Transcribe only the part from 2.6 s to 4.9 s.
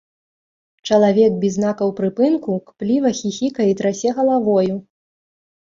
кпліва хіхікае і трасе галавою.